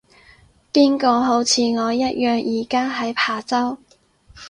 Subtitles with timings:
[0.73, 3.77] 邊個好似我一樣而家喺琶洲